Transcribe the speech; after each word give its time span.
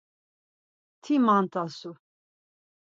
Ti 1.03 1.13
mantasu. 1.27 1.91